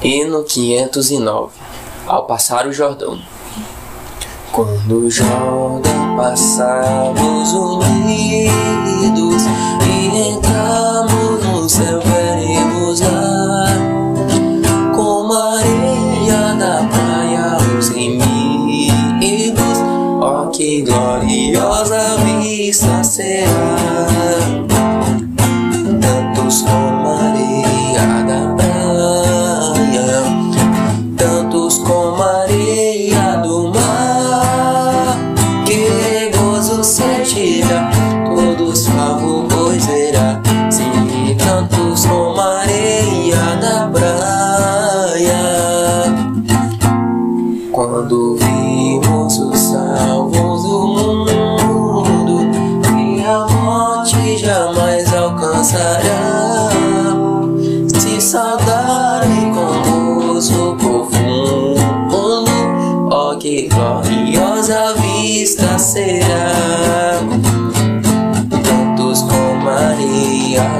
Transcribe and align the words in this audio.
Hino 0.00 0.44
509 0.44 1.50
Ao 2.06 2.24
passar 2.24 2.68
o 2.68 2.72
Jordão. 2.72 3.18
Quando 4.52 5.06
o 5.06 5.10
Jordão 5.10 6.16
passamos 6.16 7.52
unidos 7.52 9.42
E 9.84 10.30
entramos 10.30 11.44
no 11.44 11.68
céu 11.68 12.00
veremos 12.00 13.00
lá 13.00 13.66
Com 14.94 15.32
areia 15.32 16.54
da 16.54 16.88
praia 16.88 17.58
os 17.76 17.88
Ó 20.20 20.44
oh, 20.44 20.50
que 20.50 20.82
gloriosa 20.82 22.16
vista 22.18 23.02
será 23.02 24.47
sentida 36.88 37.97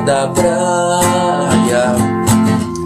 da 0.08 0.27
praia, 0.28 1.94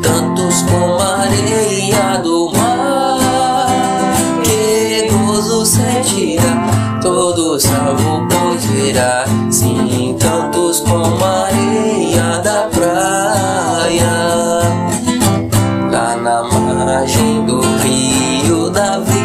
tantos 0.03 0.62
como 0.62 1.00
areia 1.00 2.20
do 2.20 2.50
mar. 2.53 4.11
Que 4.42 5.08
gozo 5.08 5.64
sentirá 5.64 6.98
todo 7.00 7.61
salvo, 7.61 8.27
pois 8.28 8.64
verá, 8.64 9.25
sim, 9.53 10.17
tantos 10.19 10.80
como 10.80 11.25
areia 11.25 12.41
da 12.42 12.69
praia. 12.73 14.12
Lá 15.92 16.17
na 16.17 16.42
margem 16.42 17.47
do 17.47 17.61
rio 17.84 18.69
da 18.69 18.98
vida, 18.98 19.21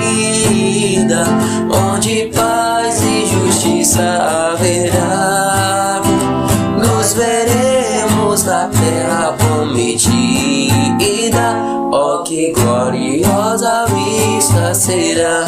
gloriosa 12.97 13.85
vista 13.85 14.73
será. 14.73 15.45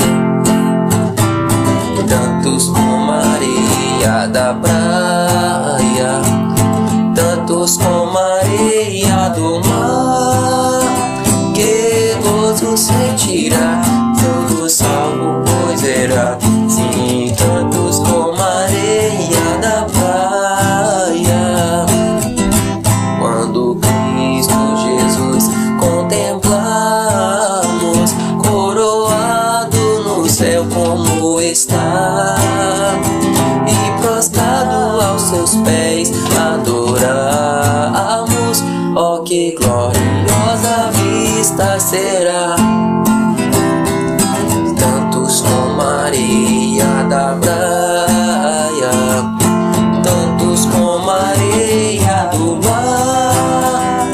Tantos 2.08 2.68
como 2.68 3.12
areia 3.12 4.28
da 4.28 4.54
praia, 4.54 6.22
tantos 7.16 7.78
como 7.78 8.18
areia 8.18 9.30
do 9.30 9.62
mar. 9.68 10.82
Que 11.54 12.16
gozo 12.24 12.78
sentirá 12.78 13.82
Que 39.18 39.56
gloriosa 39.60 40.92
vista 40.94 41.80
será! 41.80 42.56
Tantos 44.80 45.42
como 45.42 45.82
areia 45.82 46.86
da 47.10 47.36
praia, 47.42 48.92
tantos 50.04 50.68
como 50.68 51.10
areia 51.10 52.30
do 52.32 52.60
mar, 52.64 54.08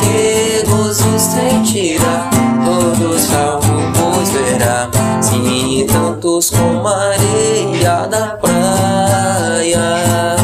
que 0.00 0.64
gozo 0.68 1.16
sentirá 1.18 2.28
todos 2.64 3.22
salvo, 3.22 3.80
pois 3.94 4.30
verá. 4.30 4.90
Sim, 5.22 5.86
tantos 5.90 6.50
como 6.50 6.88
areia 6.88 8.06
da 8.08 8.36
praia 8.36 10.36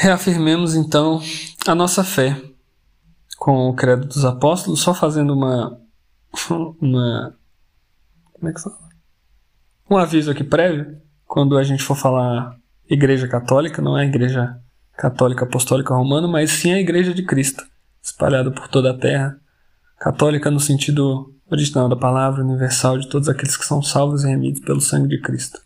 Reafirmemos 0.00 0.74
então 0.74 1.20
a 1.66 1.74
nossa 1.74 2.02
fé 2.02 2.34
com 3.36 3.68
o 3.68 3.74
Credo 3.74 4.06
dos 4.06 4.24
Apóstolos, 4.24 4.80
só 4.80 4.94
fazendo 4.94 5.34
uma. 5.34 5.78
uma 6.80 7.36
como 8.32 8.48
é 8.48 8.52
que 8.54 8.62
fala? 8.62 8.78
Um 9.90 9.98
aviso 9.98 10.30
aqui 10.30 10.42
prévio, 10.42 10.96
quando 11.26 11.58
a 11.58 11.62
gente 11.62 11.82
for 11.82 11.94
falar 11.94 12.56
Igreja 12.88 13.28
Católica, 13.28 13.82
não 13.82 13.98
é 13.98 14.04
a 14.04 14.06
Igreja 14.06 14.58
Católica 14.96 15.44
Apostólica 15.44 15.94
Romana, 15.94 16.26
mas 16.26 16.50
sim 16.50 16.72
a 16.72 16.80
Igreja 16.80 17.12
de 17.12 17.22
Cristo, 17.22 17.62
espalhada 18.02 18.50
por 18.50 18.68
toda 18.68 18.92
a 18.92 18.98
terra, 18.98 19.38
católica 19.98 20.50
no 20.50 20.60
sentido 20.60 21.30
original 21.50 21.90
da 21.90 21.96
palavra, 21.96 22.42
universal 22.42 22.96
de 22.96 23.06
todos 23.06 23.28
aqueles 23.28 23.54
que 23.54 23.66
são 23.66 23.82
salvos 23.82 24.24
e 24.24 24.28
remidos 24.28 24.62
pelo 24.62 24.80
sangue 24.80 25.08
de 25.08 25.20
Cristo. 25.20 25.60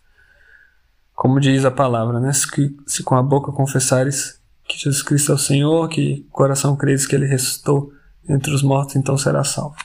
Como 1.15 1.39
diz 1.39 1.63
a 1.63 1.71
palavra, 1.71 2.19
né? 2.19 2.31
Se, 2.33 3.03
com 3.03 3.15
a 3.15 3.23
boca 3.23 3.51
confessares 3.51 4.41
que 4.65 4.77
Jesus 4.77 5.01
Cristo 5.01 5.31
é 5.31 5.35
o 5.35 5.39
Senhor, 5.39 5.87
que 5.87 6.27
coração 6.31 6.75
creres 6.75 7.07
que 7.07 7.15
Ele 7.15 7.25
ressuscitou 7.25 7.91
entre 8.27 8.53
os 8.53 8.61
mortos, 8.61 8.95
então 8.95 9.17
será 9.17 9.43
salvo. 9.43 9.75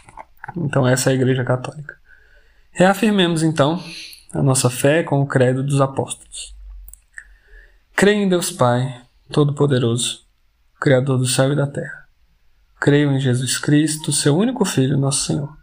Então 0.56 0.86
essa 0.86 1.10
é 1.10 1.12
a 1.12 1.16
Igreja 1.16 1.44
Católica. 1.44 1.94
Reafirmemos 2.72 3.42
então 3.42 3.82
a 4.32 4.42
nossa 4.42 4.68
fé 4.68 5.02
com 5.02 5.20
o 5.20 5.26
credo 5.26 5.62
dos 5.62 5.80
apóstolos. 5.80 6.54
Creio 7.94 8.22
em 8.22 8.28
Deus 8.28 8.50
Pai, 8.50 9.02
Todo-Poderoso, 9.30 10.24
Criador 10.80 11.18
do 11.18 11.26
céu 11.26 11.52
e 11.52 11.56
da 11.56 11.66
terra. 11.66 12.08
Creio 12.80 13.12
em 13.12 13.20
Jesus 13.20 13.58
Cristo, 13.58 14.10
seu 14.10 14.36
único 14.36 14.64
Filho, 14.64 14.96
nosso 14.96 15.26
Senhor, 15.26 15.54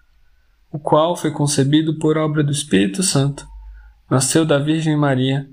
o 0.72 0.78
qual 0.78 1.16
foi 1.16 1.32
concebido 1.32 1.98
por 1.98 2.18
obra 2.18 2.44
do 2.44 2.52
Espírito 2.52 3.02
Santo, 3.02 3.48
nasceu 4.10 4.46
da 4.46 4.60
Virgem 4.60 4.96
Maria, 4.96 5.50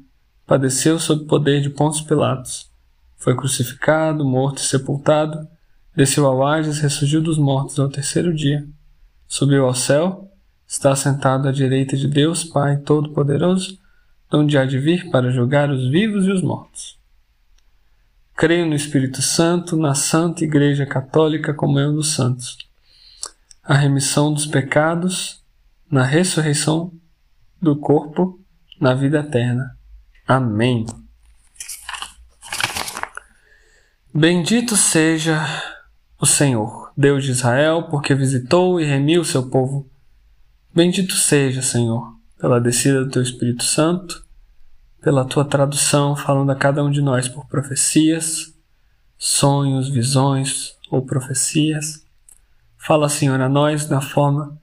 padeceu 0.47 0.99
sob 0.99 1.23
o 1.23 1.27
poder 1.27 1.61
de 1.61 1.71
Pontos 1.71 2.01
Pilatos, 2.01 2.71
foi 3.17 3.35
crucificado, 3.35 4.25
morto 4.25 4.59
e 4.59 4.67
sepultado, 4.67 5.49
desceu 5.97 6.27
ao 6.27 6.47
Hades, 6.47 6.79
ressurgiu 6.79 7.23
dos 7.23 7.39
mortos 7.39 7.79
ao 7.79 7.89
terceiro 7.89 8.35
dia, 8.35 8.67
subiu 9.27 9.65
ao 9.65 9.75
céu, 9.75 10.31
está 10.67 10.95
sentado 10.95 11.49
à 11.49 11.53
direita 11.53 11.97
de 11.97 12.07
Deus 12.07 12.45
Pai 12.45 12.77
Todo-Poderoso, 12.77 13.79
onde 14.31 14.59
há 14.59 14.67
de 14.67 14.79
vir 14.79 15.11
para 15.11 15.31
julgar 15.31 15.71
os 15.71 15.89
vivos 15.89 16.27
e 16.27 16.31
os 16.31 16.43
mortos. 16.43 16.99
Creio 18.37 18.67
no 18.67 18.75
Espírito 18.75 19.23
Santo, 19.23 19.77
na 19.77 19.95
Santa 19.95 20.45
Igreja 20.45 20.85
Católica, 20.85 21.55
comunhão 21.55 21.95
dos 21.95 22.09
santos, 22.15 22.59
a 23.63 23.75
remissão 23.75 24.35
dos 24.35 24.45
pecados, 24.45 25.43
na 25.91 26.03
ressurreição 26.03 26.93
do 27.63 27.77
corpo, 27.77 28.39
na 28.79 28.93
vida 28.93 29.21
eterna. 29.21 29.79
Amém. 30.27 30.87
Bendito 34.13 34.77
seja 34.77 35.45
o 36.19 36.25
Senhor, 36.25 36.93
Deus 36.97 37.25
de 37.25 37.33
Israel, 37.33 37.89
porque 37.91 38.15
visitou 38.15 38.81
e 38.81 38.85
remiu 38.85 39.21
o 39.21 39.25
seu 39.25 39.51
povo. 39.51 39.87
Bendito 40.73 41.15
seja, 41.15 41.61
Senhor, 41.61 42.17
pela 42.39 42.61
descida 42.61 43.05
do 43.05 43.11
teu 43.11 43.21
Espírito 43.21 43.65
Santo, 43.65 44.25
pela 45.03 45.27
tua 45.27 45.45
tradução, 45.45 46.17
falando 46.17 46.51
a 46.51 46.57
cada 46.57 46.83
um 46.83 46.91
de 46.91 47.03
nós 47.03 47.29
por 47.29 47.47
profecias, 47.47 48.55
sonhos, 49.19 49.91
visões 49.91 50.77
ou 50.91 51.05
profecias. 51.05 52.07
Fala, 52.79 53.11
Senhor, 53.11 53.41
a 53.41 53.49
nós 53.49 53.87
da 53.87 54.01
forma 54.01 54.59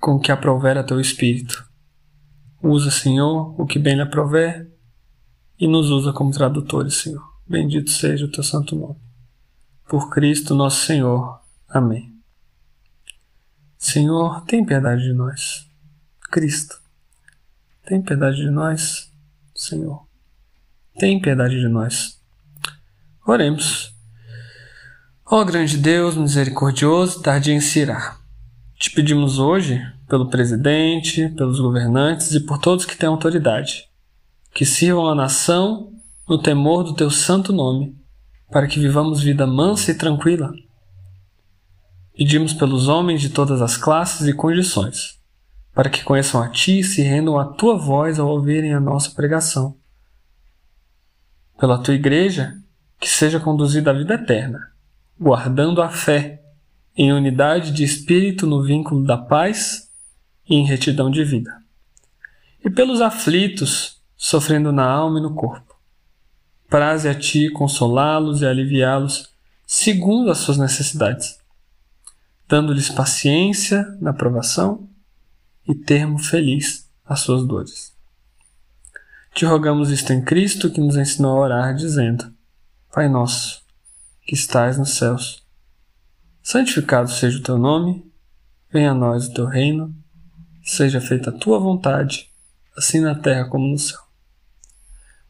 com 0.00 0.18
que 0.18 0.32
aprover 0.32 0.78
a 0.78 0.82
teu 0.82 1.00
Espírito. 1.00 1.68
Usa, 2.66 2.90
Senhor, 2.90 3.60
o 3.60 3.66
que 3.66 3.78
bem 3.78 3.94
lhe 3.94 4.00
aprover 4.00 4.72
e 5.60 5.68
nos 5.68 5.90
usa 5.90 6.14
como 6.14 6.30
tradutores, 6.30 6.94
Senhor. 6.94 7.22
Bendito 7.46 7.90
seja 7.90 8.24
o 8.24 8.30
teu 8.30 8.42
santo 8.42 8.74
nome. 8.74 8.96
Por 9.86 10.08
Cristo 10.08 10.54
nosso 10.54 10.86
Senhor. 10.86 11.42
Amém. 11.68 12.10
Senhor, 13.76 14.40
tem 14.46 14.64
piedade 14.64 15.02
de 15.02 15.12
nós. 15.12 15.68
Cristo, 16.32 16.80
tem 17.84 18.00
piedade 18.00 18.38
de 18.38 18.48
nós. 18.48 19.12
Senhor, 19.54 20.08
tem 20.98 21.20
piedade 21.20 21.60
de 21.60 21.68
nós. 21.68 22.18
Oremos. 23.26 23.94
Ó 25.26 25.44
grande 25.44 25.76
Deus, 25.76 26.16
misericordioso, 26.16 27.20
tarde 27.20 27.52
em 27.52 27.60
Sirá. 27.60 28.18
Te 28.78 28.90
pedimos 28.90 29.38
hoje, 29.38 29.86
pelo 30.08 30.28
presidente, 30.28 31.28
pelos 31.30 31.60
governantes 31.60 32.32
e 32.32 32.40
por 32.40 32.58
todos 32.58 32.84
que 32.84 32.96
têm 32.96 33.08
autoridade, 33.08 33.88
que 34.52 34.64
sirvam 34.64 35.08
a 35.08 35.14
nação 35.14 35.92
no 36.28 36.38
temor 36.38 36.84
do 36.84 36.94
teu 36.94 37.10
santo 37.10 37.52
nome, 37.52 37.96
para 38.50 38.66
que 38.66 38.78
vivamos 38.78 39.22
vida 39.22 39.46
mansa 39.46 39.90
e 39.90 39.94
tranquila. 39.94 40.52
Pedimos 42.16 42.52
pelos 42.52 42.86
homens 42.88 43.20
de 43.20 43.30
todas 43.30 43.60
as 43.60 43.76
classes 43.76 44.26
e 44.28 44.32
condições, 44.32 45.18
para 45.74 45.90
que 45.90 46.04
conheçam 46.04 46.40
a 46.40 46.48
ti 46.48 46.78
e 46.78 46.84
se 46.84 47.02
rendam 47.02 47.38
à 47.38 47.44
tua 47.44 47.76
voz 47.76 48.18
ao 48.18 48.28
ouvirem 48.28 48.72
a 48.72 48.80
nossa 48.80 49.10
pregação. 49.10 49.76
Pela 51.58 51.78
tua 51.78 51.94
igreja, 51.94 52.54
que 53.00 53.08
seja 53.08 53.40
conduzida 53.40 53.90
à 53.90 53.94
vida 53.94 54.14
eterna, 54.14 54.60
guardando 55.18 55.82
a 55.82 55.88
fé, 55.88 56.40
em 56.96 57.12
unidade 57.12 57.72
de 57.72 57.82
espírito 57.82 58.46
no 58.46 58.62
vínculo 58.62 59.04
da 59.04 59.16
paz 59.18 59.83
em 60.48 60.64
retidão 60.64 61.10
de 61.10 61.24
vida. 61.24 61.56
E 62.64 62.70
pelos 62.70 63.00
aflitos, 63.00 64.00
sofrendo 64.16 64.72
na 64.72 64.84
alma 64.84 65.18
e 65.18 65.22
no 65.22 65.34
corpo 65.34 65.74
praze 66.74 67.08
a 67.08 67.14
ti 67.14 67.48
consolá-los 67.50 68.42
e 68.42 68.46
aliviá-los 68.46 69.32
segundo 69.64 70.28
as 70.28 70.38
suas 70.38 70.58
necessidades, 70.58 71.38
dando-lhes 72.48 72.90
paciência 72.90 73.84
na 74.00 74.12
provação 74.12 74.88
e 75.68 75.72
termo 75.72 76.18
feliz 76.18 76.90
às 77.04 77.20
suas 77.20 77.46
dores. 77.46 77.94
Te 79.32 79.44
rogamos 79.44 79.90
isto 79.90 80.12
em 80.12 80.20
Cristo 80.20 80.68
que 80.68 80.80
nos 80.80 80.96
ensinou 80.96 81.36
a 81.36 81.40
orar, 81.42 81.74
dizendo: 81.76 82.32
Pai 82.92 83.08
nosso, 83.08 83.62
que 84.22 84.34
estais 84.34 84.76
nos 84.76 84.94
céus, 84.94 85.44
santificado 86.42 87.08
seja 87.08 87.38
o 87.38 87.42
teu 87.42 87.56
nome, 87.56 88.04
venha 88.68 88.90
a 88.90 88.94
nós 88.94 89.28
o 89.28 89.32
teu 89.32 89.46
reino, 89.46 89.94
seja 90.64 90.98
feita 90.98 91.28
a 91.28 91.32
tua 91.32 91.58
vontade, 91.58 92.30
assim 92.76 92.98
na 92.98 93.14
terra 93.14 93.44
como 93.44 93.68
no 93.68 93.78
céu. 93.78 94.00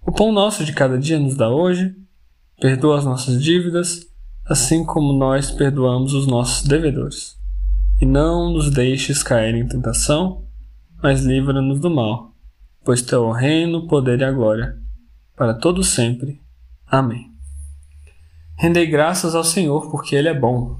O 0.01 0.13
pão 0.13 0.31
nosso 0.31 0.65
de 0.65 0.73
cada 0.73 0.97
dia 0.97 1.19
nos 1.19 1.35
dá 1.35 1.51
hoje, 1.51 1.95
perdoa 2.61 2.99
as 2.99 3.05
nossas 3.05 3.43
dívidas, 3.43 4.07
assim 4.47 4.85
como 4.85 5.13
nós 5.13 5.51
perdoamos 5.51 6.15
os 6.15 6.27
nossos 6.27 6.67
devedores. 6.67 7.37
E 8.01 8.07
não 8.07 8.53
nos 8.53 8.71
deixes 8.71 9.23
cair 9.23 9.55
em 9.57 9.67
tentação, 9.67 10.45
mas 11.03 11.25
livra-nos 11.25 11.81
do 11.81 11.91
mal, 11.91 12.33
pois 12.85 13.03
teu 13.03 13.25
é 13.25 13.29
o 13.29 13.33
reino, 13.33 13.79
o 13.79 13.89
poder 13.89 14.21
e 14.21 14.25
a 14.25 14.31
glória, 14.31 14.79
para 15.37 15.55
todo 15.55 15.83
sempre. 15.83 16.41
Amém. 16.87 17.33
Rendei 18.57 18.87
graças 18.87 19.35
ao 19.35 19.43
Senhor, 19.43 19.91
porque 19.91 20.15
Ele 20.15 20.29
é 20.29 20.35
bom. 20.35 20.79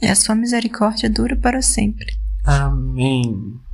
E 0.00 0.06
a 0.06 0.14
sua 0.14 0.34
misericórdia 0.34 1.10
dura 1.10 1.36
para 1.36 1.60
sempre. 1.60 2.16
Amém. 2.46 3.65